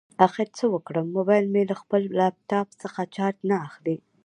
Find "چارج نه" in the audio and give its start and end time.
3.15-3.55